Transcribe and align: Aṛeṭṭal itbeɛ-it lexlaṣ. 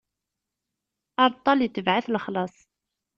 Aṛeṭṭal 1.23 1.59
itbeɛ-it 1.61 2.07
lexlaṣ. 2.13 2.53